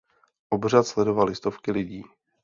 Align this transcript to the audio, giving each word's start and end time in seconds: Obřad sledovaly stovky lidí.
Obřad 0.49 0.87
sledovaly 0.87 1.35
stovky 1.35 1.71
lidí. 1.71 2.03